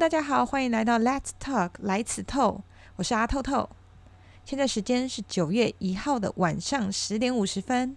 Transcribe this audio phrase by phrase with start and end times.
[0.00, 2.62] 大家好，欢迎来到 Let's Talk 来此透，
[2.96, 3.68] 我是阿透透。
[4.46, 7.94] 现在时间是九月一号的晚上十点五十分。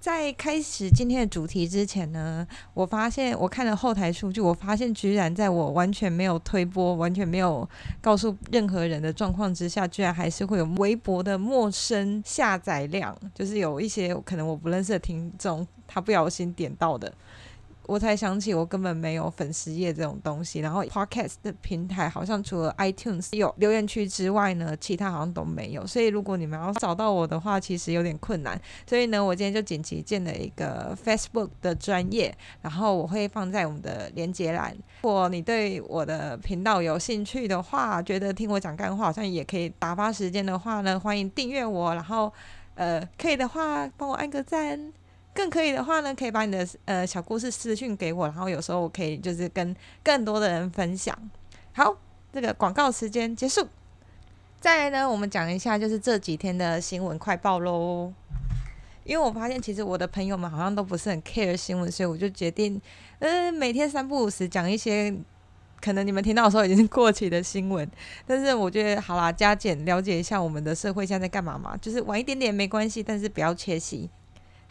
[0.00, 7.68] 在开始今天的主题之前呢，我发现我看了后台数据，我发现居然在我完全没有推播、完全没有
[8.00, 17.12] 告诉任何人的状况之下，居然还是会有微博的陌生下载量，就是有一些可能我不认识的听众，他不小心点到的。
[17.86, 20.60] 我才想起，我根本没有粉丝页这种东西。
[20.60, 25.86] 然后，Podcast 的平台好像除了 iTunes 有留言区之外呢，其他好像都没有。
[25.86, 28.60] 所以，如果你们要找到我的话，其实有点困难。
[28.86, 34.76] 所以呢，我今天就紧急建了一个 Facebook 的专业，然后我会放在我们的连接栏。
[35.02, 41.94] 如果你对我的频道有兴趣的话，觉得听我讲干话好像也可以打发时间的话呢，欢迎订阅我。
[41.94, 42.32] 然后，
[42.74, 44.92] 呃，可以的话帮我按个赞。
[45.34, 51.16] 更可以的话呢，可以把你的呃小故事私讯给我，然后有时候我可以就是跟更多的人分享。
[51.72, 51.96] 好，
[52.32, 53.66] 这个广告时间结束。
[54.60, 58.12] 再来呢，我们讲一下就是这几天的新闻快报喽。
[59.04, 62.80] 因为我发现其实我的朋友们好像都不是很 care 新闻，所以我就决定，
[63.18, 65.12] 嗯、呃，每天三不五时讲一些
[65.80, 67.90] 可能你们听到的时候已经过期的新闻。
[68.24, 74.08] 但是我觉得好啦，加减了解一下我们的社会现在在干嘛嘛，就是晚一点点没关系，但是不要缺席。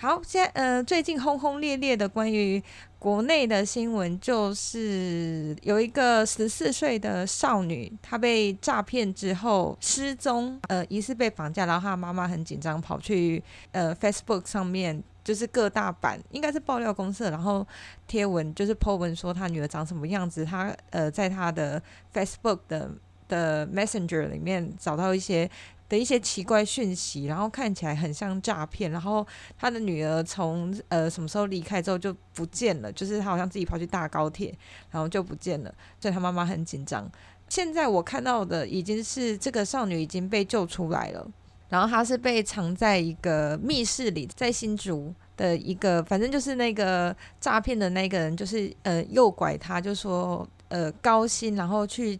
[0.01, 2.59] 好，现在呃，最近轰轰烈烈的关于
[2.97, 13.43] 国内的新闻，就是有一个十四岁的少女，她被诈骗之后失踪，呃，疑似被绑架，然后她妈妈很紧张，跑去
[13.73, 17.63] 呃 Facebook 上面，就是各大版应该是爆料公社，然后
[18.07, 21.79] 贴文就是 po 文说她女儿长什么样子，她呃在她的
[22.11, 22.89] Facebook 的
[23.31, 25.49] 的 Messenger 里面找到一些。
[25.91, 28.89] 的一些奇怪讯息，然后看起来很像诈骗。
[28.91, 34.57] 然后他的女儿从呃什么时候离开之后就不见了，就是他好像自己跑去搭高铁，
[34.89, 37.11] 然后就不见了，所以他妈妈很紧张。
[37.49, 41.27] 现在我看到的已经是这个少女已经被救出来了，
[41.67, 52.17] 然后她是被藏在一个密室里，在新竹的一个，反正就是那个诈骗的那个人，就是呃诱拐她，就说呃高薪，然后去。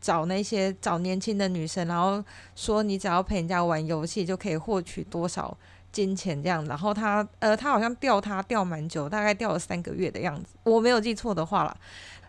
[0.00, 2.24] 找那些找年轻的女生，然后
[2.56, 5.54] 说你只要陪人家玩游戏就可以获取多少
[5.92, 6.64] 金钱这样。
[6.64, 11.76] 然后他呃，他好像钓他钓蛮久，大概钓了三个月的样子，我没有记错的话啦。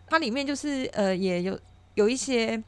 [0.07, 1.57] 它里面就是呃，也有
[1.93, 2.63] 有一些，你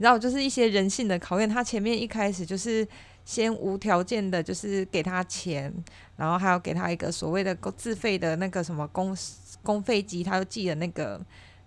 [0.00, 1.48] 知道，就是一些人性的考验。
[1.48, 2.86] 他前面一开始就是
[3.24, 5.72] 先无条件的，就是给他钱，
[6.16, 9.16] 然后还要给他一个所谓的自费的那个什么公
[9.62, 11.18] 公费机，他就寄了那个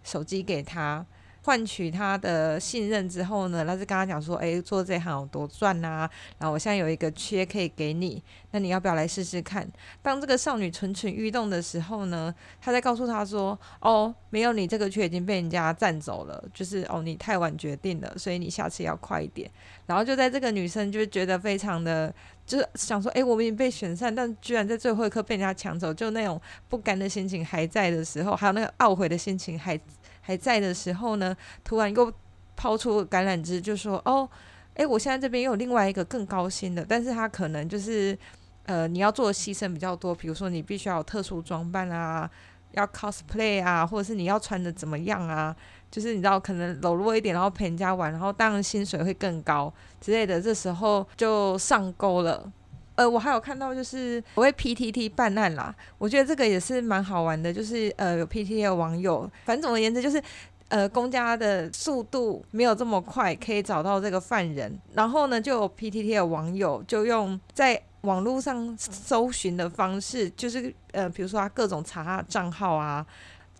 [0.03, 1.03] 手机给他。
[1.47, 5.99] 换取他的信任之后呢，他就跟他讲说：“哎，做这行有多赚啊？
[6.37, 8.21] 然后我现在有一个缺可以给你，
[8.51, 9.65] 那你要不要来试试看？”
[10.03, 19.49] 当这个少女蠢蠢欲动的时候呢，他在告诉他说：“哦，没有，你这个缺已经被人家占走了，就是哦，你太晚决定了，所以你下次要快一点。”
[19.87, 22.13] 然后就在这个女生就觉得非常的，
[22.45, 29.79] 就是想说：“哎，我们已经被选上，但居然在最后一刻被人家抢走，就那种不甘的心情还在的时候，还有那个懊悔的心情还。”
[30.27, 31.33] 还在的时候呢，
[31.63, 32.11] 突然又
[32.57, 34.29] 抛出橄榄枝，就说：“哦，
[34.73, 38.17] 诶，我现在这边又有另外一个更高薪的，但是他可能就是，
[38.65, 42.29] 呃，你要做的牺牲比较多，比如说你必须要有特殊装扮啊，
[42.73, 45.55] 要 cosplay 啊，或者是你要穿的怎么样啊，
[45.89, 52.51] 就是你知道可能柔弱一点，然后陪人家玩，然后当然薪水会更高之类的，这时候就上钩了。
[52.97, 60.21] 呃，我还有看到就是我为 PTT 办案啦，我觉得这个也是蛮好玩的，就是呃有 PTT 的网友，反正总而言之就是，
[60.69, 73.05] 呃公家的速度没有这么快，可以找到这个犯人，然后呢就有 PTT 的网友就用在网络上搜寻的方式，就是呃比如说他各种查他的账号啊。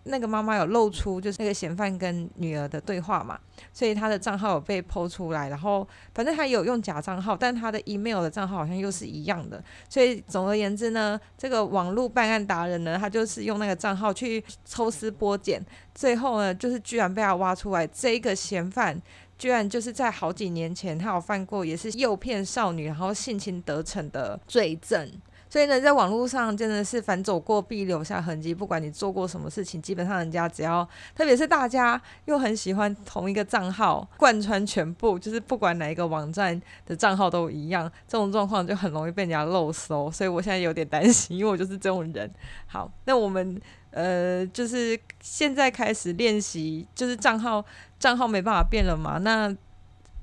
[0.08, 3.38] 那个妈妈有露出就是那个嫌犯跟女儿的对话嘛，
[3.72, 15.64] 所以他的账号有被剖出来，然后反正他有用假账号，但他的 email 的账号好像又是一样的，所以总而言之呢，这个网络办案达人呢，他就是用那个账号去抽丝剥茧，
[15.94, 19.00] 最后呢，就是居然被他挖出来，这个嫌犯
[19.38, 25.08] 居然就是在好几年前他有犯过也是诱骗少女然后性侵得逞的罪证。
[25.48, 28.54] 所以呢，在网络上真的是凡走过必留下痕迹。
[28.54, 40.10] 不管你做过什么事情，基本上人家只要，特别是大家又很喜欢同一个账号贯穿全部，就是不管哪一个网站的账号都一样，这种状况就很容易被人家漏搜。
[40.10, 42.30] 所以我现在有点担心，因为我就是这种人。
[42.66, 43.60] 好，那我们
[43.90, 47.64] 呃，就是现在开始练习，就是账号
[47.98, 49.54] 账号没办法变了嘛，那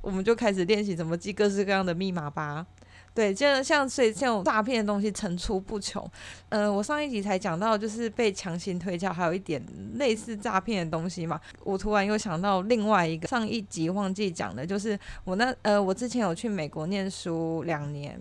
[0.02, 2.68] 我们就开始练习怎么记各式各样的密码吧。
[3.16, 6.06] 对，就像所以这种诈骗的东西层出不穷。
[6.50, 11.40] 呃，我上一集才讲到，就是被强行推销，还有一点类似诈骗的东西嘛。
[11.64, 18.20] 我突然又想到另外一个，上一集忘记讲的，就是我那呃，我之前有去美国念书两年，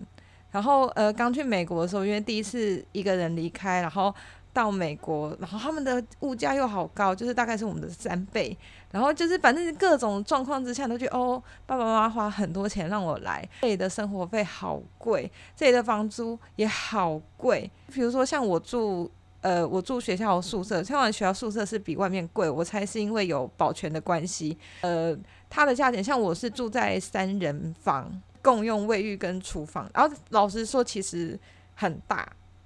[0.49, 4.15] 然后呃，刚去美国的时候，因为第一次一个人离开，然后。
[4.55, 8.57] 到美国，然后他们的物价又好高，就是大概是我们的三倍。
[8.89, 17.69] 然后就是反正各种状况之下，都觉得哦，爸爸妈妈花很多钱让我来，这里的生活费好贵，这里的房租也好贵。
[17.93, 19.11] 比如说像我住，
[19.41, 24.57] 呃，我住学校宿舍，像我学校宿舍是比外面贵，我猜是因为有保全的关系。
[24.79, 25.13] 呃，
[25.49, 28.09] 它的价钱，像我是住在三人房，
[28.41, 31.37] 共用卫浴跟厨房，然后老实说，其实
[31.73, 32.25] 很大。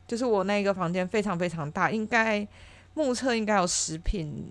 [0.09, 2.45] 就是我那个房间非常非常大，应该
[2.95, 4.43] 目测应该有十平，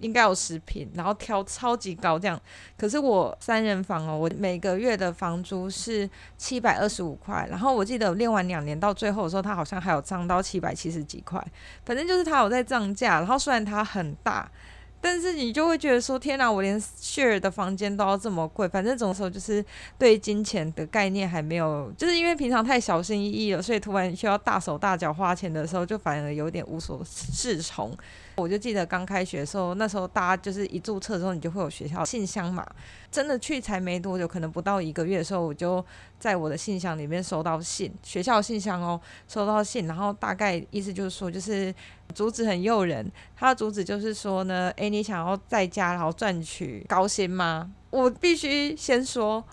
[0.00, 2.38] 应该有十平，然后挑超级高这样。
[2.76, 11.40] 可是我三人房哦，我每个月的房租是七百二十五块，然后我记得练完两年到最后的时候，它好像还有涨到七百七十几块。
[11.84, 14.50] 反正就是它有在涨价，然后虽然它很大。
[15.00, 18.68] 但是你就会觉得说，天哪，我连 share 的房间都要这么贵。
[18.68, 19.64] 反正这种时候就是
[19.98, 27.96] 对金钱的概念还没有，就是因为平常太小心翼翼了，所以突然需要大手大脚花钱的时候，就反而有点无所适从。
[28.40, 32.66] 我就记得刚开学的时候，那时候大家就是一注册之后，你就会有学校信箱嘛。
[33.10, 35.84] 真的去才没多久，可能不到一个月的时候，我就
[36.18, 41.74] 在我的信箱里面收到信，学校信箱哦，收到信，然后大概意思就是说，就是
[42.14, 47.70] 主旨很诱人，他的主旨就是说呢，诶，你想要在家然后赚取高薪吗？
[47.90, 49.44] 我必须先说，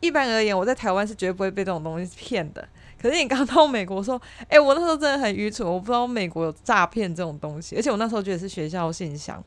[0.00, 2.68] 一般而言，我在台湾是绝对不会被这种东西骗的。
[3.02, 9.42] 可是你刚到美国说，哎，我那时候真的很愚蠢，我不知道美国有诈骗这种东西，而且我那时候觉得是学校信箱。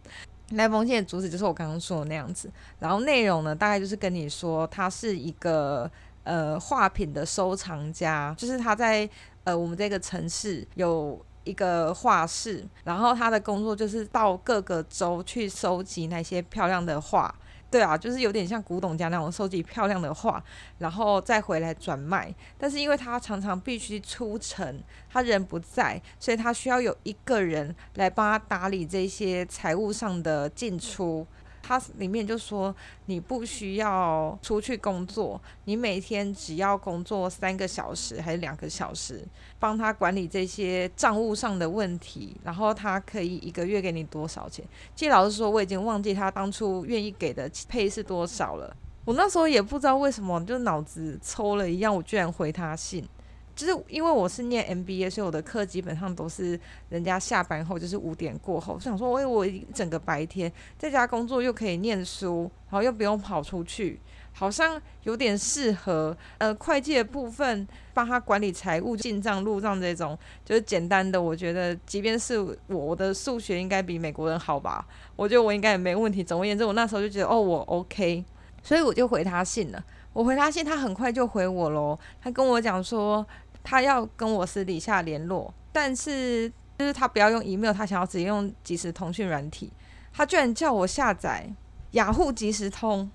[0.49, 5.89] 那封信的主旨就是我刚刚说的那样子，然后内容呢，大概就是跟你说，他是一个
[6.23, 9.09] 呃画品的收藏家，就是他在
[9.43, 17.33] 呃我们这个城市有一个画室，然后他的工作就是到各个州去收集那些漂亮的画。
[17.75, 20.41] 对啊，就是有点像古董家那种收集漂亮的画，
[20.77, 22.33] 然后再回来转卖。
[22.57, 31.27] 但是因为他常常必须出城，他人不在，所以他需要有一个人来帮他打理这些财务上的进出。
[31.67, 32.73] 它里面就说，
[33.07, 39.25] 你不需要出去工作，你每天只要工作三个小时还是两个小时，
[39.57, 44.63] 帮他管理这些账务上的问题，然后他可以一个月给你多少钱？
[44.93, 48.75] 其实老实说，我已经忘记他当初愿意给的配是多少了。
[49.03, 53.03] 我那时候也不知道为什么，就脑子抽了一样，我居然回他信。
[53.55, 56.59] 就是因为我是念 MBA，所以我的课基本上都是
[56.89, 58.73] 人家下班后，就是五点过后。
[58.73, 63.97] 我想说，哎，我整个白天在家工作，又可以念书，然后又不用跑出去，
[64.33, 66.15] 好像有点适合。
[66.37, 71.21] 呃，会计的部分帮他管理财务、进账、入账这种，就是简单的。
[71.21, 74.85] 我觉得，即便是我，我的数学应该比美国人好吧？
[75.15, 76.21] 我觉得我应该也没问题。
[76.21, 78.25] 总而言之，我那时候就觉得，哦，我 OK，
[78.61, 79.81] 所以我就回他信了。
[80.11, 81.97] 我回他信，他很快就回我喽。
[82.21, 83.25] 他跟我讲说。
[83.65, 86.47] 他要跟我私底下联络，但是
[86.77, 89.73] 就是他不要用 email，他想要直接用即时通讯软体。
[90.13, 91.51] 他居然叫我下载
[91.91, 93.09] 雅虎即时通。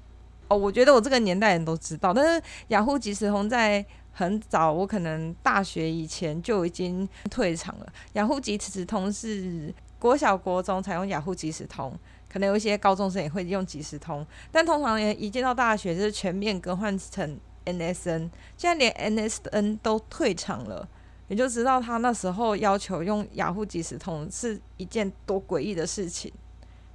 [0.48, 7.86] 哦，我觉得我这个年代人都知道，但是雅虎即时通在很早，我可能大学以前就已经退场了。
[8.14, 11.96] 雅虎即时通是国小国中才用雅虎即时通，
[12.28, 17.38] 可能有一些高中生也会用即时通，但通常也一进到大学就是全面更换成。
[17.64, 20.88] NSN 现在连 NSN 都退场了，
[21.28, 26.32] 你就知道他那时候要求用雅虎即时通是一件多诡异的事情。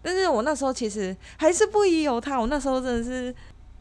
[0.01, 3.33] 但是我那时候其实还是不疑有他，我那时候真的是，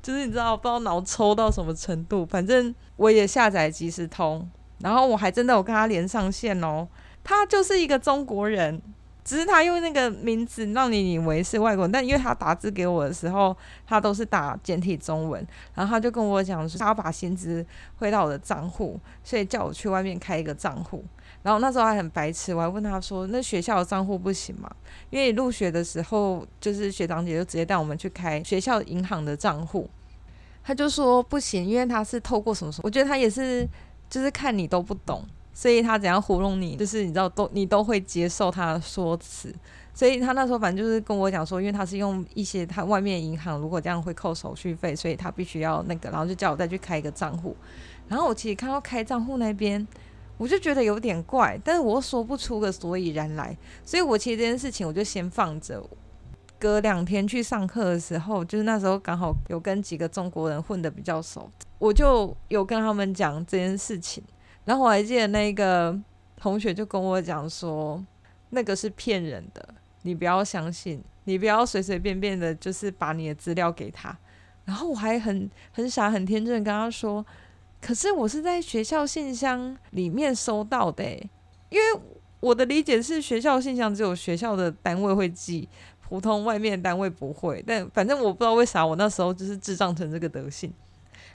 [0.03, 4.49] 就是你知道，不知道脑抽到什么程度，反正我也下载即时通，
[4.79, 6.88] 然后我还真的有跟他连上线哦，
[7.23, 8.81] 他就是一个中国人。
[9.25, 17.64] 只是他用那个名字让你以为是外国人，但因为他打字给我的时候，他都是打简体中文，然后他就跟我讲说他要把薪资
[17.97, 21.02] 汇到我的账户，所以叫我去外面开一个账户。
[21.43, 24.71] 然后那时候还很白痴，我还问他说：“那学校的账户不行吗？”
[25.11, 29.88] 因为入学的时候，就是学长姐就直接带我们去开学校银行的账户，
[30.62, 33.69] 他就说不行，因为他是透过什么什么，我觉得他也是，
[34.09, 35.23] 就是看你都不懂。
[35.55, 39.55] 所以他怎样糊弄你，就是你知道都你都会接受他的说辞。
[39.95, 47.57] 所以他那时候反正就是跟我讲说，因为他是用一些他外面银行，如果这样会扣手续费，所以他必须要那个，然后就叫我再去开一个账户。
[48.09, 49.87] 然后我其实看到开账户那边，
[50.37, 53.57] 我就觉得有点怪，但是我又说不出个所以然来。
[53.85, 55.83] 所以我其实这件事情我就先放着。
[56.57, 64.25] 隔两天去上课的时候，就是那时候刚好有跟几个中国人混得比较熟，我就有跟他们讲这件事情。
[64.64, 65.99] 然后我还记得那个
[66.37, 68.02] 同学就跟我讲说，
[68.50, 69.66] 那个是骗人的，
[70.02, 74.16] 你不要相信，你不要随随便便的，就是把你的资料给他。
[74.64, 77.25] 然后我还很很傻很天真跟他说，
[77.83, 81.04] 可是我是在学校信箱里面收到的，
[81.68, 82.00] 因为
[82.40, 85.68] 我的理解是学校信箱只有学校的单位会寄，
[86.00, 87.62] 普通外面单位不会。
[87.66, 90.73] 但反正我不知道为啥我那时候就是智障成这个德性。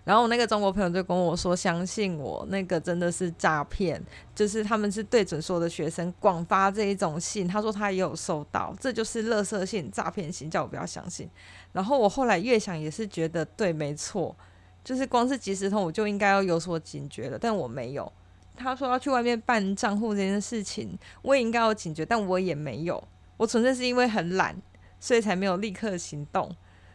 [0.09, 7.47] 然后我那个中国朋友就跟我说，相信我，那个真的是诈骗，就是他们是对准所有的学生广发这一种信。
[7.47, 11.29] 他说他也有收到，这就是垃圾信、诈骗信，叫我不要相信。
[11.73, 14.35] 然后我后来越想也是觉得对，没错，
[14.83, 18.11] 就是光是即时通我就应该要有所警觉了，但我没有。
[18.55, 23.07] 他说要去外面办账户这件事情，我也应该有警觉，但我也没有。
[23.37, 24.59] 我纯粹是因为很懒，
[24.99, 26.51] 所以才没有立刻行动。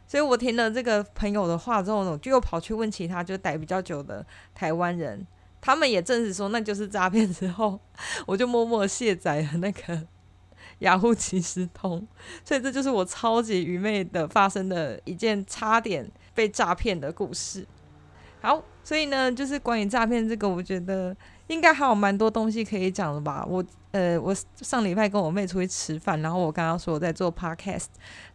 [0.07, 5.27] 所以我听了这个朋友的话之后呢，就又跑去问其他就待比较久的台湾人，
[5.61, 7.33] 他们也证实说那就是诈骗。
[7.33, 7.81] 之后，
[8.27, 10.07] 我就默默卸载了那个
[10.81, 12.07] 雅虎即时通。
[12.45, 17.67] 所以这就是我超级愚昧的发生的一件差点被诈骗的故事。
[18.41, 21.17] 好，所以呢，就是关于诈骗这个，我觉得。
[21.49, 23.45] 应该还有蛮多东西可以讲的吧？
[23.49, 27.87] 我呃，我上礼拜跟我妹出去吃饭，然后我刚刚说我在做 podcast，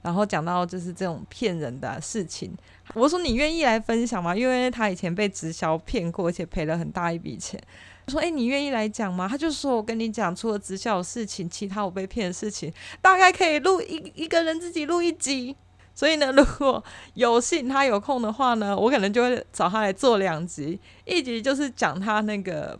[0.02, 2.56] 然后讲到就是这种骗人的事情。
[2.94, 4.34] 我说你愿意来分享吗？
[4.36, 7.62] 因为他以前被直销骗过，而且赔了很大一笔钱。
[8.06, 15.56] 我说：“诶，你愿意来讲吗？”他就说：“我跟你讲，除了直销的事情，其他我被骗的事情，大概可以录一一个人自己录一集。
[15.94, 16.82] 所以呢，如果
[17.16, 22.80] 有幸他有空的话呢，我可能就会找他来做两集，一集就是讲他那个。”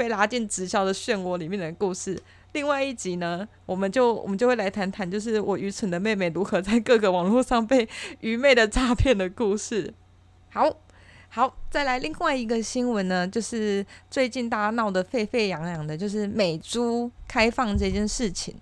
[0.00, 2.18] 被拉进直销的漩涡里面的故事。
[2.52, 7.86] 另外一集呢，我们就我们就会来谈谈，就是我愚蠢的妹妹如何在各个网络上被
[8.20, 9.92] 愚昧的诈骗的故事。
[10.48, 10.74] 好，
[11.28, 18.54] 好，再来另外一个新闻呢，就是最近大家闹得沸沸扬扬的，就是美猪开放这件事情。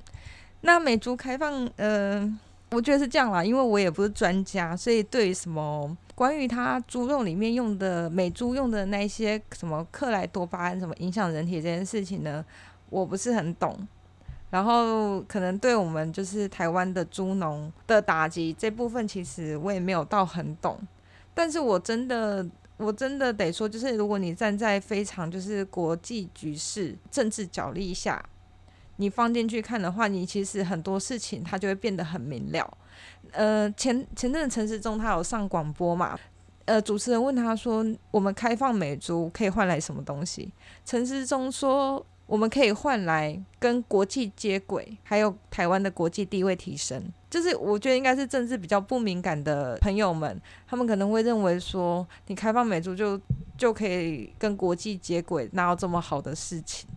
[0.62, 2.28] 那美猪开放，呃，
[2.72, 5.96] 我觉得是这样啦，因为我也不是专家，所以对于什么。
[6.18, 12.44] 关于它猪肉里面用的美猪用的那些什么克莱多巴胺什么影响人体这件事情呢，
[12.90, 13.86] 我不是很懂。
[14.50, 20.76] 然后可能对我们就是台湾的猪农的打击这部分，其实我也没有到很懂。
[21.34, 22.44] 但是我真的
[22.78, 28.20] 我真的得说，就是如果你站在非常就是国际局势政治角力下，
[28.96, 32.76] 你放进去看的话，你其实很多事情它就会变得很明了。
[33.32, 36.18] 呃，前前阵子陈时中他有上广播嘛？
[36.64, 40.52] 呃，主持人问他说：“我们开放美猪可以换来什么东西？”
[40.84, 53.18] 陈时中说：“我们可以换来跟国际接轨，还有台湾的国际地位提升。”就是我觉得应该是政治比较不敏感的朋友们，他们可能会认为说，你开放美猪就
[53.56, 56.88] 就可以跟国际接轨，哪有这么好的事情？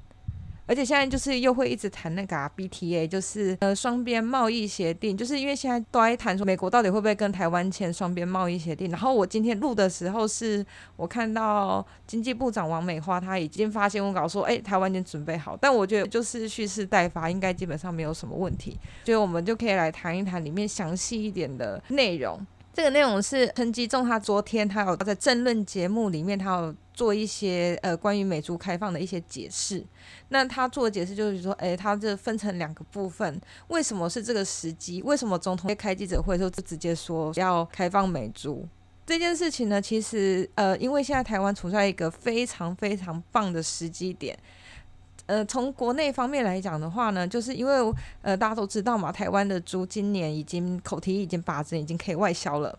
[0.68, 8.90] 而且现在就是又会一直谈那个啊，BTA，就是呃双边贸易协定，就是因为现在都在谈说美国到底会不会跟台湾签双边贸易协定。
[8.90, 10.66] 然后我今天录的时候是
[10.96, 15.58] 我看到经济部长王美花她已经发新闻稿说，哎，台湾已经准备好。
[15.60, 18.78] 但我觉得就是蓄势待发，应该基本上没有什么问题。
[19.04, 22.40] 所以我们就可以来谈一谈里面详细一点的内容。
[22.74, 26.76] 这个内容是陈吉仲他昨天他有在政论节目里面他有。
[26.94, 29.84] 做一些呃关于美猪开放的一些解释，
[30.30, 35.02] 那他做的解释就是说，诶，他这分成两个部分，为什么是这个时机？
[35.04, 38.68] 为什么总统在开记者会的时候就直接说要开放美猪
[39.06, 39.82] 这件事情呢？
[39.82, 44.38] 其实呃，因为现在台湾处在一个非常非常棒的时机点，
[45.26, 52.78] 呃，从国内方面来讲的话呢，就是因为呃大家都知道嘛，台湾的猪今年已经口蹄疫已经拔针，已经可以外销了。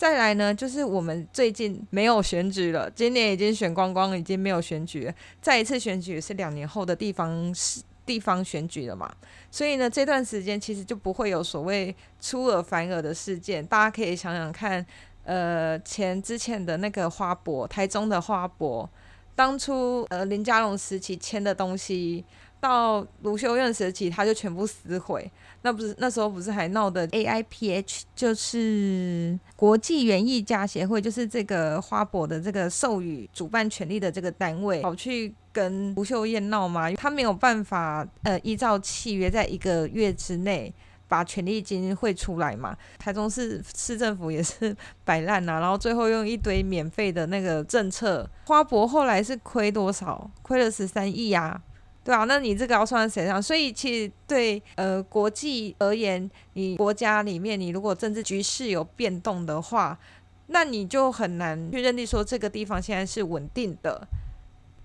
[0.00, 5.12] 再来呢，就是我们最近没有选举了，今年已经选光光，已经没有选举。
[5.42, 9.14] 再一次选举是两年后的地方是地方选举了嘛，
[9.50, 13.62] 所以呢，这段时间其实就不会有所谓出尔反尔的事件。
[13.66, 14.84] 大家可以想想看，
[15.24, 18.88] 呃，前之前的那个花博，台中的花博，
[19.34, 22.24] 当初呃林佳龙时期签的东西。
[22.60, 25.30] 到卢秀燕时期，他就全部撕毁。
[25.62, 36.90] 那不是那时候不是还闹的 AIPH，就是国际园艺家协会，就是这个花博的这个授予主办权利的这个单位，跑去跟卢秀燕闹嘛？
[36.92, 40.72] 他没有办法呃依照契约，在一个月之内
[41.08, 42.74] 把权利金汇出来嘛？
[42.98, 44.74] 台中市市政府也是
[45.04, 50.30] 摆烂呐，然后最后用一堆免费的那个政策，花博后来是亏多少？
[50.40, 51.60] 亏了十三亿呀。
[52.02, 53.42] 对啊，那你这个要算在谁上？
[53.42, 59.98] 所以其实对呃国际而言，你国家里面你如果政治局势有变动的话，
[60.46, 64.06] 那你就很难去认定说这个地方现在是稳定的。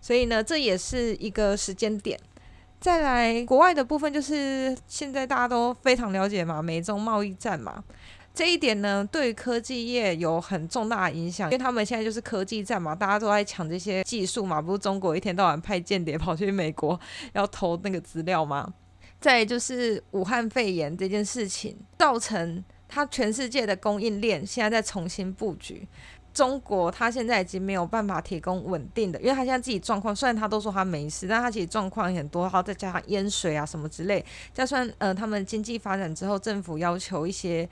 [0.01, 2.19] 所以呢，这也是一个时间点。
[2.79, 7.83] 再来国外的部分，就是现在大家都非常了解嘛，美中贸易战嘛。
[8.35, 16.99] 这一点呢，对科技业有很重大的影响，因为他们现在就是科技战嘛，大家都在抢这些技术嘛，不是中国一天到晚派间谍跑去美国
[17.31, 18.73] 要偷那个资料吗？
[19.21, 25.87] 再就是武汉肺炎这件事情，造成它全世界的供应链现在在重新布局。
[26.33, 34.23] 中国它现在已经没有办法提供稳定的，因为它现在自己状况，虽然他都说他没事，但他其实状况很多，然后再加上淹水啊什么之类，
[34.53, 37.67] 加上呃他们经济发展之后，政府要求一些。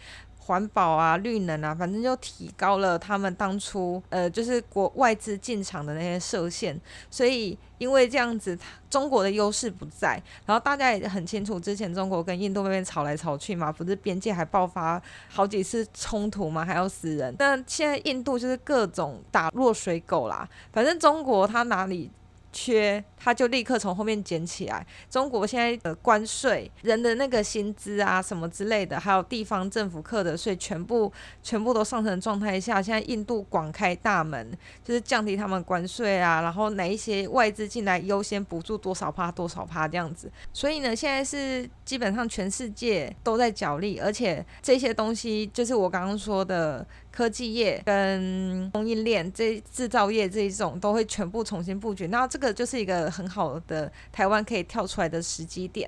[0.45, 8.57] 环保啊，绿能啊，反正就提高了他们当初呃，就是国外资进场的那些设限，所以因为这样子，
[8.89, 10.21] 中国的优势不在。
[10.45, 17.33] 然后大家也很清楚，之前中国跟印度那边吵来吵去嘛，不是边界还爆发好几次冲突嘛，还要死人。
[17.37, 22.11] 但现在印度就是各种打落水狗啦，反正中国它哪里。
[22.53, 24.85] 缺，他就立刻从后面捡起来。
[25.09, 40.31] 中国现在的关税、人的那个薪资啊什么之类的，还有地方政府课的税，全部全部都上升状态下，现在印度广开大门，就是降低他们关税啊，然后哪一些外资进来优先补助多少趴多少趴这样子。
[40.53, 46.85] 所以呢，现在是基本上全世界都在角力，而且这些东西就是我刚刚说的。
[47.15, 55.87] 科技业跟供应链这制造业这一种都会全部重新布局，那这个就是一个很好的台湾可以跳出来的时机点。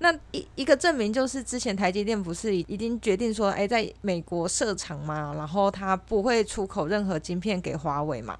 [0.00, 8.36] 那一一个证明就是之前台积电不是已经决定说，哎，在美国设厂嘛，然后它不会出口任何晶片给华为嘛，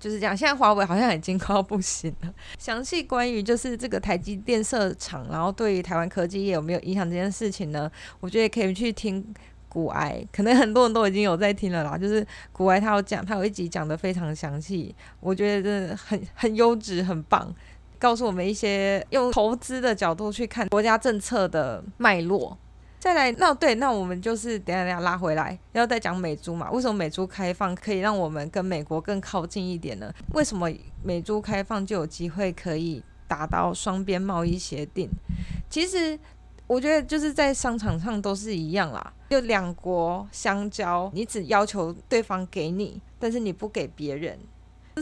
[0.00, 0.36] 就是这样。
[0.36, 2.34] 现在华为好像已经快要不行了。
[2.58, 7.88] 详细关于就是这个台积电设厂，然后对于台湾科技业有没有影响这件事情呢？
[8.18, 9.32] 我觉得可以去听。
[9.68, 17.54] 股癌可能很多人都已经有在听了啦，就是股癌他有讲，他有一集讲得非常详细，我觉得真的很很优质，很棒，
[17.98, 22.56] 告诉我们一些用投资的角度去看国家政策的脉络。
[22.98, 26.70] 再来，那对，那我们就是等下等下拉回来，要再讲美猪嘛？
[26.70, 30.10] 为什么美猪开放可以让我们跟美国更靠近一点呢？
[30.32, 30.70] 为什么
[31.04, 35.10] 美猪开放就有机会可以达到双边贸易协定？
[35.68, 36.18] 其实。
[36.66, 44.38] 我觉得就是在商场上都是一样啦，就两国相交，你只要求对方给你，但是你不给别人。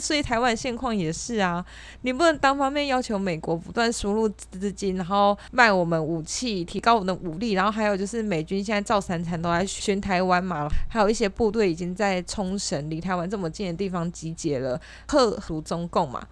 [0.01, 1.65] 所以台湾现况也是啊，
[2.03, 16.27] 你不能单方面要求美国不断输入资金，然后卖我们武器，提高我们的武力，然后还有就是美军现在照三餐都在巡台湾嘛，还有一些部队已经在冲绳离台湾这么近的地方集结了，吓阻中共嘛。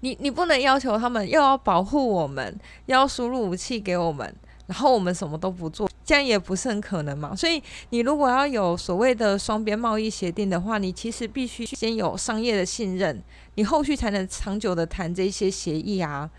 [0.00, 4.36] 你你不能要求他们又要保护我们，又要输入武器给我们。
[4.66, 7.34] 然后我们什么都不做，这样也不是很可能嘛。
[7.34, 13.22] 所以你如果要有所谓的双边贸易协定的话，你其实必须先有商业的信任，
[13.56, 16.30] 你后续才能长久的谈这些协议啊。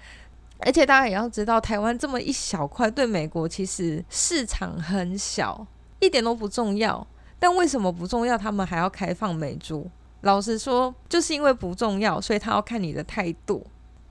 [0.59, 5.67] 而且大家也要知道，台湾这么一小块，对美国其实市场很小，
[5.99, 7.05] 一点都不重要。
[7.38, 8.38] 但为什么不重要？
[8.38, 9.89] 他们还要开放美猪？
[10.21, 13.65] 老实说，就是因为不重要，所以他要看你的态度。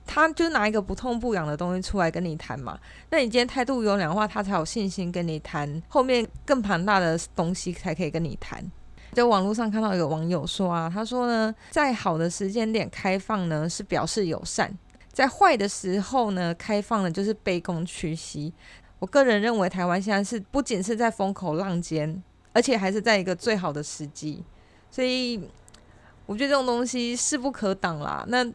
[0.05, 2.77] 他就拿一个不痛不痒的东西出来跟你谈嘛，
[3.09, 8.63] 那你今天态度优良的话，他才有信心跟你谈后面更庞大的东西才可以跟你谈。
[9.13, 14.77] 在网络上看到有网友说啊，他说呢，在好的时间点开放呢是表示友善，
[15.11, 18.53] 在坏的时候呢开放呢就是卑躬屈膝。
[18.99, 24.43] 我个人认为台湾现在是不仅是在风口浪尖，而且还是在一个最好的时机，
[24.91, 25.39] 所以
[26.25, 28.25] 我觉得这种东西势不可挡啦。
[28.27, 28.45] 那。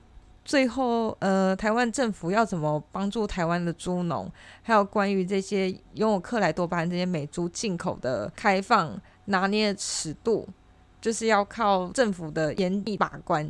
[0.48, 4.32] 最后，呃，台湾政府要怎么帮助台湾的猪农？
[4.62, 10.48] 还有关于这些拥有克莱多巴胺这些美猪进口的开放拿捏的尺度，
[11.02, 13.46] 就是要靠政府的严厉把关，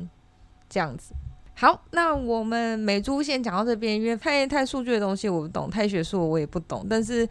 [0.69, 1.15] 这样子。
[1.55, 7.29] 好，那我们美猪先讲到这边，因为太太数据的东西我不懂，太学术我也不懂，但是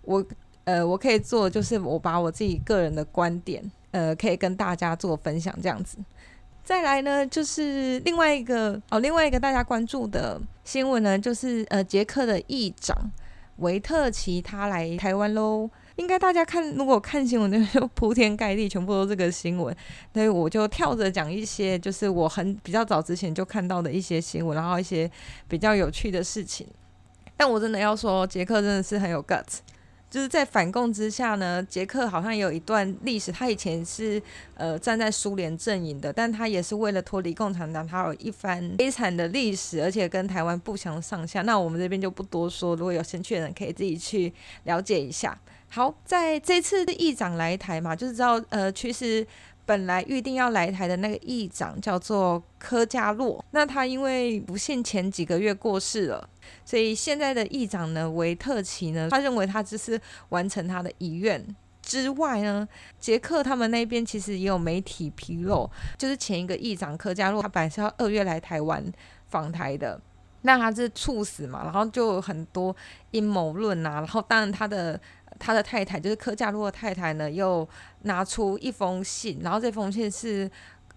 [0.00, 0.24] 我
[0.64, 5.98] 呃我可以做，就是我把我自己个人的观点，呃，可以跟大家做分享，这样子。
[6.70, 12.96] 再来呢，就是另外一个哦，另外一个大家关注的新闻呢，就是呃，捷克的议长
[13.56, 15.68] 维特奇他来台湾喽。
[15.96, 19.76] 应该大家看，如果看新闻就铺天盖地，全部都这个新闻。
[20.14, 25.10] 所以我就跳着讲一些，就是我很比较早之前就看到的一些新闻，然后一些
[25.48, 26.64] 比较有趣的事情。
[27.36, 29.58] 但我真的要说，捷克真的是很有 guts。
[30.10, 33.30] 就是在反共之下呢，捷克好像有一段历史。
[33.30, 34.20] 他以前是
[34.54, 41.42] 呃站在苏联阵营的，但他也是为了脱离共产党，他有一番悲惨的历史，而且跟台湾不相上下。
[41.42, 44.32] 那我们这边就不多说，如果有兴趣的人可以自己去
[44.64, 45.38] 了解一下。
[45.72, 49.24] 好，在这次的议长来台嘛，就是知道呃，其实
[49.70, 56.28] 本来预定要来台的那个议长叫做柯佳洛，那他因为不幸前几个月过世了。
[56.64, 61.40] 所以现在的议长呢，维特奇呢，他认为他只是完成他的遗愿
[61.82, 62.66] 之外呢，
[62.98, 68.84] 捷克他们那边其实也有媒体披露，就是前一个议长柯佳洛，他本来是要二月来台湾
[69.28, 70.00] 访台的，
[70.42, 72.74] 那他是猝死嘛，然后就有很多
[73.12, 75.00] 阴谋论啊，然后当然他的
[75.40, 77.68] 他的太太就是柯佳洛的太太呢，又
[78.02, 80.48] 拿出一封信，然后这封信是。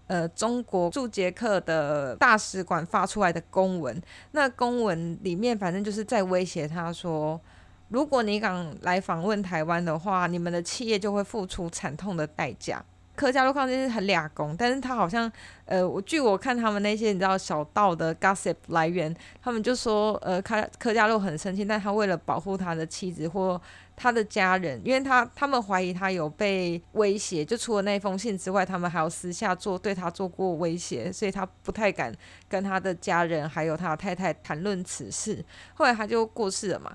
[0.06, 3.98] 呃，中国驻捷克的大使馆发出来的公文，
[4.32, 7.40] 那公文里面反正就是在威胁他说，
[7.88, 12.84] 如果你敢来访问台湾的话，你们的企业就会付出惨痛的代价。
[13.16, 15.30] 柯佳洛康真是很俩工，但是他好像，
[15.66, 23.60] 呃，我据我看他们那些你知道小道的 gossip 来源，他们就说，呃，柯柯佳洛很生气，但他为了保护他的妻子或
[23.96, 32.12] 他的家人，因为他他们怀疑他有被威胁，就除了那封信之外，他们还有私下做对他做过威胁，所以他不太敢
[32.48, 35.44] 跟他的家人还有他的太太谈论此事。
[35.74, 36.94] 后来他就过世了嘛。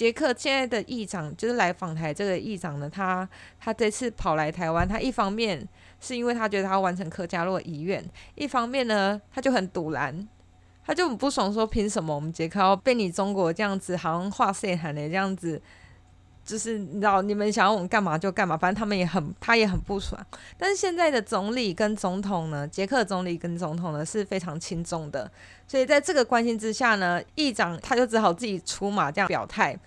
[0.00, 3.28] 杰克现在的议长就是来访台，这个议长呢，他
[3.60, 5.68] 他这次跑来台湾，他一方面
[6.00, 8.02] 是因为他觉得他要完成柯加洛遗愿，
[8.34, 10.26] 一方面呢，他就很堵拦，
[10.86, 15.60] 他就很不爽，说凭什么我们杰克要被你中国这样子，好像话碎喊的这样子。
[16.50, 20.20] 就是你知道，你们想要我们干嘛就干嘛，反正他们也很，他也很不爽。
[20.58, 25.30] 但是现在的总理跟总统呢，捷克总理跟总统呢是非常亲中的，
[25.68, 29.78] 所以在这个关系之下呢，议长他就只好自己出马这样表态。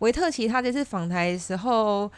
[0.00, 2.12] 维特奇他这次访台的时候，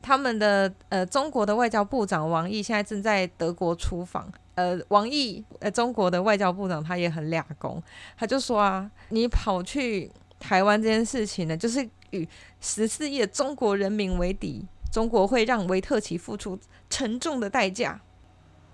[0.00, 7.82] 他们的呃中国的外交部长王毅现在正在德国出访，呃王毅呃中国的外交部长他也很俩工，
[8.16, 11.88] 他就说啊，你跑去台湾这件事情呢，就是。
[12.14, 12.28] 与
[12.60, 18.00] 十四亿中国人民为敌，中国会让维特奇付出沉重的代价。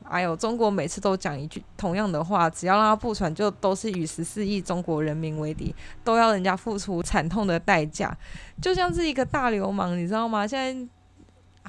[0.05, 5.73] 哎呦，中国每次都讲一句同样的话，只要让他不传，就都是与十四亿中国人民为敌，
[6.03, 8.17] 都要人家付出惨痛的代价，
[8.61, 10.47] 就像是一个大流氓，你知道吗？
[10.47, 10.89] 现在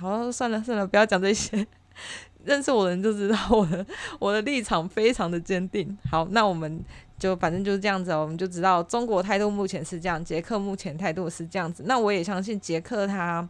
[0.01, 1.67] 好，算了算了，不要讲这些。
[2.43, 3.86] 认识我的人就知道我的
[4.17, 5.95] 我的立场非常的坚定。
[6.10, 6.84] 好，那我们。
[7.21, 11.84] 就反正就是这样子哦，我们就知道中国态度目前是这样，捷克目前态度是这样子。
[11.86, 13.47] 那我也相信捷克他，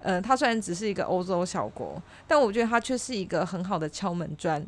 [0.00, 4.60] 呃，他虽然只是一个欧洲小国，但我觉得他却是一个很好的敲门砖，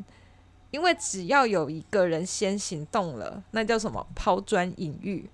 [0.71, 5.29] 因为只要有一个人先行动了，那叫什么抛砖引玉。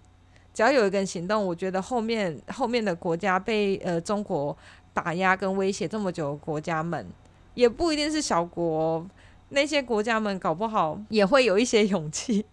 [0.51, 4.57] 只要有一个人行动，我觉得后面后面的国家被呃中国
[4.95, 7.05] 打压跟威胁这么久国家们，
[7.53, 9.05] 也不一定是小国，
[9.49, 12.43] 那些国家们搞不好也会有一些勇气。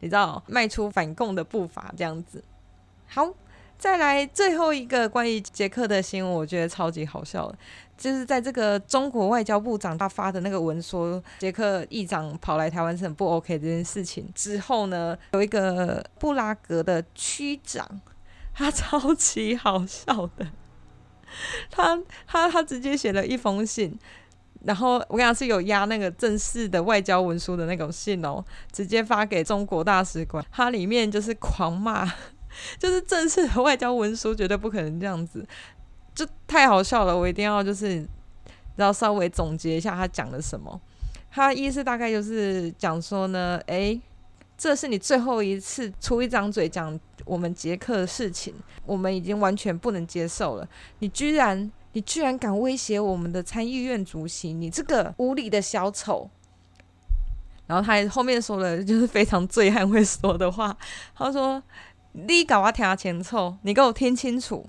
[0.00, 2.42] 你知道，迈出反共的步伐这样子。
[3.06, 3.32] 好，
[3.78, 7.58] 再来最后一个关于捷克的新闻，我觉得超级好笑的，
[7.96, 18.00] 就是在这个中国外交部长他发的那个文说，捷克议长跑来台湾是很不 OK 这件事情之后呢，有一个布拉格的区长，
[18.54, 20.46] 他 超级好笑的，
[21.70, 23.98] 他他他直接写了一封信。
[24.64, 32.04] 然后我跟他是有压那个正式的外交文书的那种信哦，直接发给中国大使馆，它里面就是狂骂，
[32.78, 35.44] 就是正式的外交文书绝对不可能这样子，
[36.14, 37.16] 就太好笑了。
[37.16, 38.06] 我一定要就是
[38.76, 40.80] 要稍微总结一下他讲了什么。
[41.30, 44.00] 他意思大概就是讲说呢，诶，
[44.56, 48.54] 这是你最后一次出一张嘴讲我们捷克的事情，
[48.86, 50.68] 我们已经完全不能接受了。
[51.00, 51.70] 你居然。
[51.92, 56.30] 你居然敢威胁我们的参议院主席，你这个无理的小丑！
[57.66, 60.76] 然后他还后面说了，就是非常醉汉会说的话。
[61.14, 61.62] 他说
[62.12, 64.66] ：“你搞我听清楚，你给我听清楚，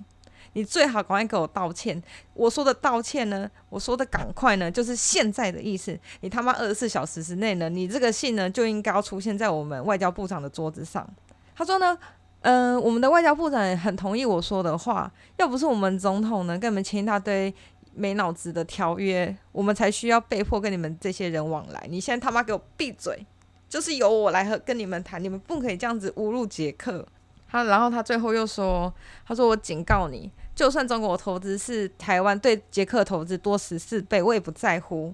[0.53, 2.01] 你最好赶快给我道歉。
[2.33, 5.97] 我说的道歉呢，我说的赶快呢，就是现在的意思。
[6.21, 11.09] 你他妈二十四小时之内呢，你这个信呢就应该要出现在我们外交部长的桌子上。”
[11.55, 11.97] 他说呢。
[12.43, 15.11] 嗯、我们的外交部长也很同意我说的话。
[15.37, 17.53] 要不是我们总统呢跟你们签一大堆
[17.95, 21.85] 没脑子的条约，我们才需要被迫跟你们这些人往来。
[21.89, 23.25] 你现在他妈给我闭嘴！
[23.69, 27.07] 就是由我来和跟你们谈，你们不可以这样子侮辱捷克。
[27.47, 28.93] 他然后他最后又说
[29.25, 35.13] ：“他说我警告你，就算中国投资是台湾对捷克投资多十四倍，我也不在乎。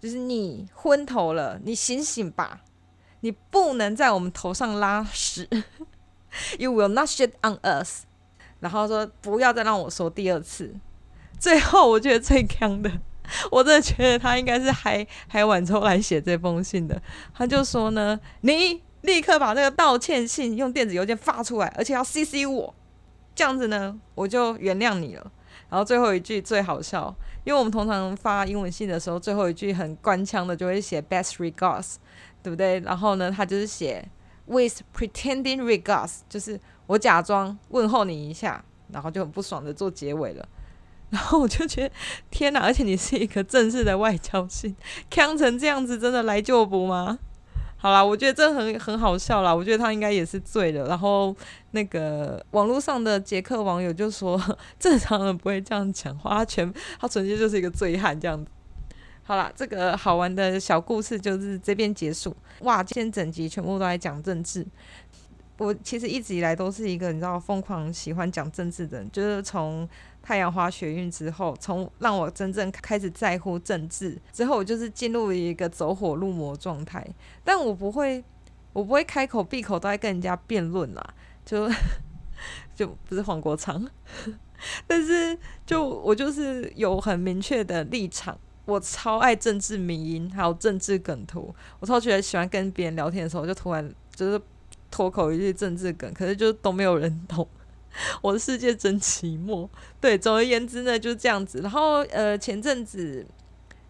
[0.00, 2.62] 就是你昏头了，你醒醒吧！
[3.20, 5.48] 你不能在我们头上拉屎。”
[6.58, 8.04] You will not shit on us。
[8.60, 10.74] 然后说不要再让我说第二次。
[11.38, 12.90] 最后我觉得最坑的，
[13.50, 17.00] 我真的觉得他应该是还还晚抽来写这封信的。
[17.34, 22.74] 他就说呢，你立刻把这个道歉信用电子邮件发出来，而且要 CC 我，
[23.34, 25.30] 这样子呢，我就原谅你了。
[25.68, 31.96] 然后最后一句最好笑，因为我们通常发英文信的时候，最后一句很官腔的就会写 best regards，
[32.42, 32.80] 对不对？
[32.80, 34.06] 然后呢，他就是写
[34.46, 40.48] with pretending regards，就是我假装问候你一下，然后就很不爽的做结尾了。
[41.10, 41.94] 然后我就觉得
[42.30, 44.74] 天哪，而且你是一个正式的外交信，
[45.10, 47.18] 呛成这样子，真的来救不吗？
[47.76, 49.54] 好啦，我觉得这很很好笑啦。
[49.54, 50.86] 我觉得他应该也是醉了。
[50.88, 51.36] 然后
[51.72, 54.40] 那个网络上的捷克网友就说，
[54.80, 58.50] 正常人不会这样讲话，他全他纯粹就是一个醉汉这样子。
[59.26, 62.36] 好啦，这个好玩的小故事就是这边结束。
[62.60, 64.66] 哇，今天整集全部都在讲政治。
[65.56, 69.88] 我其实一直以来都是一个你知道疯狂喜欢讲政治的人，就是从
[70.22, 77.02] 太阳花学运之后，从让我真正开始在乎政治之后，我就是进入一个走火入魔状态。
[77.42, 78.22] 但我不会，
[78.74, 81.14] 我不会开口闭口都在跟人家辩论啦，
[81.46, 81.66] 就
[82.76, 83.88] 就不是黄国昌，
[84.86, 88.38] 但是就我就是有很明确的立场。
[88.64, 94.40] 我超爱政治迷音，还有政治梗图，我超觉得喜欢跟别人聊天的时候，就突然就是。
[94.90, 97.44] 脱口一句政治梗，可是就都没有人懂。
[98.22, 99.68] 我的世界真寂寞。
[100.00, 101.58] 对，总而言之呢，就是这样子。
[101.62, 103.26] 然后呃，前阵子，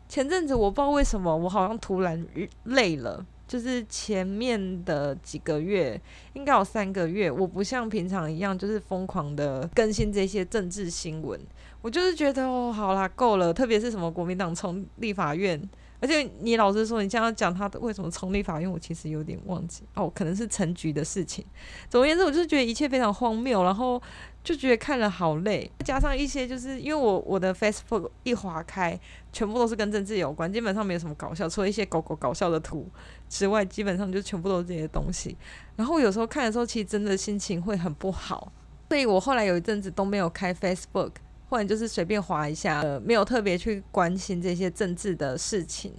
[0.08, 2.26] 前阵子我不知道为什么，我好像突然
[2.62, 3.22] 累了。
[3.46, 6.00] 就是前面的几个月，
[6.32, 11.38] 应该有三个月，我不像平常一样，就是疯狂的更新这些政治新闻。
[11.84, 13.52] 我就是觉得哦，好啦，够了。
[13.52, 15.60] 特别是什么国民党冲立法院。
[16.00, 21.44] 而且你老实说，你这样讲他为什么成立法院，我其实有点忘记哦，可能是陈菊的事情。
[21.90, 24.00] 总而言之，我就是觉得一切非常荒谬，然后
[24.42, 25.70] 就觉得看了好累。
[25.84, 28.98] 加上一些就是因为我我的 Facebook 一划开，
[29.30, 32.88] 全部都是跟政治有关，基本上没有什么搞笑，除了一些狗狗搞笑的图
[33.28, 35.36] 之外，基本上就全部都是这些东西。
[35.76, 38.50] 然后有时候看的时候，其实真的心情会很不好，
[38.88, 41.10] 所以我后来有一阵子都没有开 Facebook。
[41.48, 45.92] 或者就是随便划一下，呃，没有特别去关心这些政治的事情，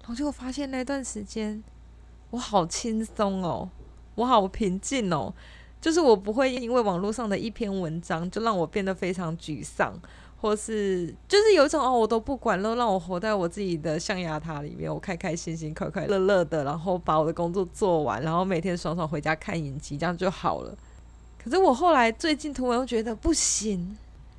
[0.00, 1.62] 然后就发现那段时间
[2.30, 3.68] 我好轻松哦，
[4.14, 5.32] 我好平静哦，
[5.80, 9.92] 就是我不会因为网络上的一篇文章就让我变得非常沮丧，
[10.40, 20.76] 或是就是有一种哦，我都不管了，让我活在我自己的象牙塔里面，我开开心心、快快乐乐的，然后把我的工作做完，然后每天爽爽回家看影集，这样就好了。
[21.42, 23.96] 可是我后来最近突然又觉得不行。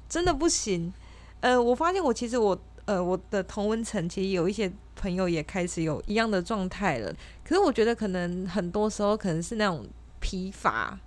[0.08, 0.94] 真的不行，
[1.42, 7.14] 呃，我发现我其实我呃我的同温层其实有一些朋友也开始有一样的状态了，
[7.44, 9.86] 可是我觉得可能很多时候可能是那种
[10.20, 10.98] 疲乏，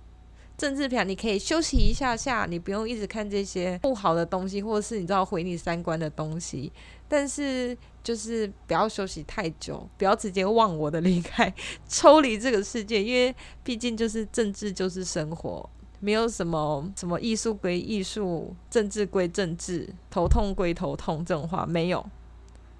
[0.57, 6.71] 政治片你可以休息一下下，你不用一直看这些不好的东西，或者是你知道毁你三观的东西，
[7.07, 11.53] 但是就是不要休息太久，不要直接忘我的离开，
[11.87, 13.33] 抽离这个世界，因为
[13.63, 15.69] 毕竟就是政治就是生活。
[15.99, 22.05] 没有什么什么艺术归艺术，政治归政治，头痛归头痛这种话没有，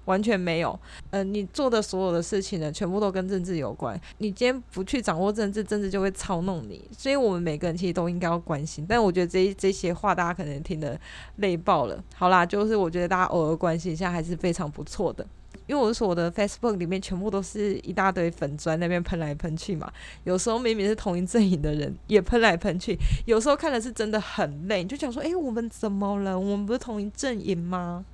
[0.06, 0.78] 完全没有。
[1.10, 4.00] 嗯、你做的所有的事情呢，全部都跟政治有关。
[4.18, 6.82] 你今天不去掌握政治，政治就会操弄你。
[6.96, 8.86] 所以，我们每个人其实都应该要关心。
[8.88, 10.98] 但我觉得这这些话，大家可能听得
[11.36, 12.02] 累爆了。
[12.14, 15.26] 好啦，就是我觉得大家偶尔关心一下，还是非常不错的。
[15.66, 19.92] 因为我说我的 Facebook 里面全部都是一大堆粉砖那边喷来喷去嘛，
[20.24, 26.38] 有时候明明是同一阵营的人也喷来喷去，有时候看的是真的很累，就想说，诶，我们怎么了？
[26.38, 28.04] 我们不是同一阵营吗？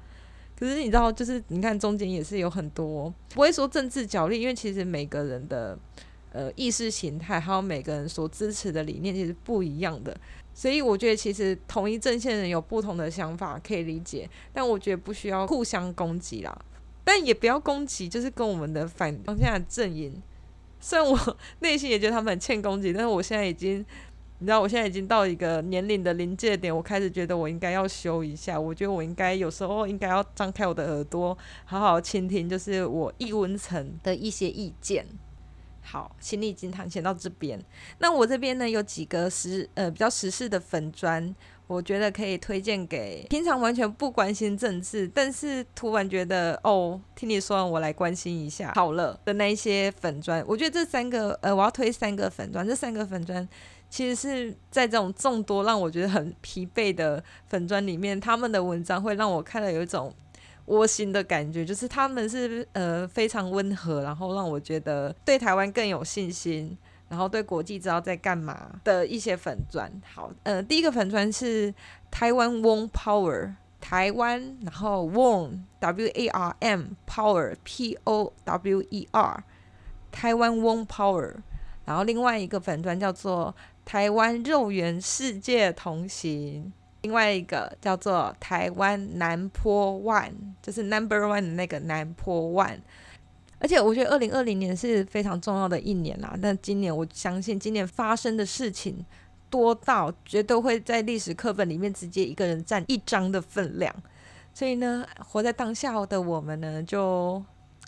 [0.59, 5.79] 可是你知道，就是你看中间也是有很多，不会说政治角力，因为其实每个人的
[6.33, 10.17] 呃意识形态还有每个人所支持的理念其实不一样的，
[10.55, 16.59] 所以我觉得其实同一阵线人有不同的想法可以理解，但我觉得不需要互相攻击啦。
[17.09, 20.21] 但也不要攻击，就是跟我们的反方向的阵营。
[20.81, 23.79] 虽然我内心也觉得他们很欠攻击，但是我现在已经，
[24.41, 28.61] 你知道，我现在已经到一个年龄的临界点，我开始觉得我应该要修一下。
[28.61, 35.07] 我觉得我应该有时候应该要张开我的耳朵，好好倾听，就是我异温层的一些意见。
[35.83, 37.65] 好，心灵鸡汤先到这边。
[38.01, 41.33] 那我这边呢，有几个时呃比较时事的粉专。
[41.67, 50.45] 我觉得可以推荐给平常完全不关心政治，但是突然觉得哦，听你说完我来关心一下好了的那一些粉专。
[50.47, 53.47] 我觉得这三个呃，我要推三个粉专，这三个粉专
[53.91, 60.15] 其实是在这种众多让我觉得很疲惫的粉专里面，他们的文章会让我看了有一种
[60.67, 66.79] 窝心的感觉，就是他们是呃非常温和，然后让我觉得对台湾更有信心。
[67.09, 69.91] 然后对国际知道在干嘛的一些粉砖。
[70.13, 71.73] 好，呃，第一个粉砖是
[72.11, 79.45] 台湾 Warm Power，台湾，然后 Warm W A R M Power P O W E R，
[80.11, 81.37] 台湾 Warm Power。
[81.85, 92.81] 然后另外一个粉砖叫做台湾肉圆世界同行，另外一个叫做台湾南坡 One，就是 Number One 的那个南坡 One。
[93.59, 96.37] 而且我觉得二零二零年是非常重要的一年啦。
[96.43, 99.05] 但今年我相信今年发生的事情
[99.49, 103.95] 多到绝对会在历史课本里面直接一个人占一张的分量。
[104.53, 107.43] 所以呢，活在当下的我们呢，就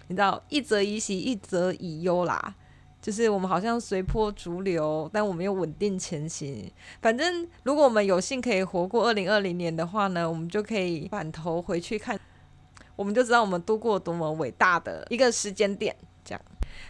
[0.09, 2.55] 你知道一则以喜，一则以忧啦。
[3.01, 6.71] 就是我们好像随波逐流，但我们又稳定前行。
[7.01, 12.19] 反正如果我们有幸可以活过二零二零年的话呢，我们就可以反头回去看，
[12.99, 15.95] 我们就知道我们度过多么伟大的一个时间点。
[16.25, 16.41] 这样，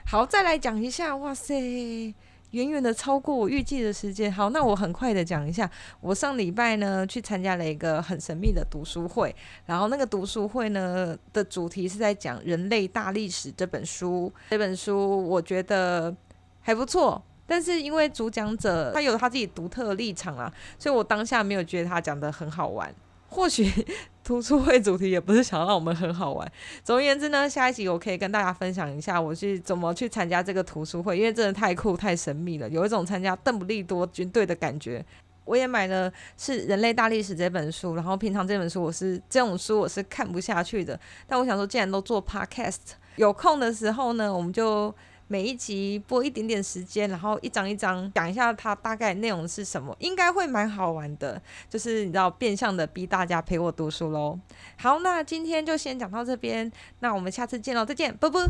[0.07, 2.14] 好，再来讲一下，哇塞！
[2.53, 4.33] 远远的超过我预计的时间。
[4.33, 14.33] 好，那我很快的讲一下，我上礼拜呢去参加了一个很神秘的读书会，然后那个读书会呢的主题是在讲《人类大历史》这本书。
[14.49, 16.16] 这本书我觉得
[16.62, 22.92] 还不错，但是因为主讲者他有他自己独特的立场啊，所以我当下没有觉得他讲得很好玩。
[23.29, 23.71] 或许
[24.25, 26.51] 读书会主题也不是想让我们很好玩。
[26.83, 35.05] 总而言之呢，下一集我可以跟大家分享一下我是怎么去参加这个图书会，因为真的太酷太神秘了，有一种参加邓布利多军队的感觉。
[35.45, 42.77] 我也买了是《人类大历史》这本书，然后平常这本书我是这种书我是看不下去的，但我想说既然都做 podcast，
[43.17, 44.95] 有空的时候呢，我们就。
[45.29, 51.41] 每一集播一点点时间，然后一张一张讲一下它大概内容是什么，应该会蛮好玩的。
[51.69, 54.38] 就是你知道，变相的逼大家陪我读书喽。
[54.77, 58.43] 好，那今天就先讲到这边，那我们下次见喽，再见，啵啵。